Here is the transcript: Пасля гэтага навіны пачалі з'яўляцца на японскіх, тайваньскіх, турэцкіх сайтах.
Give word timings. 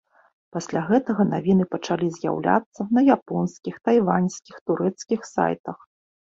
Пасля 0.55 0.79
гэтага 0.91 1.25
навіны 1.33 1.67
пачалі 1.75 2.07
з'яўляцца 2.15 2.81
на 2.99 3.03
японскіх, 3.17 3.77
тайваньскіх, 3.91 4.55
турэцкіх 4.71 5.21
сайтах. 5.35 5.77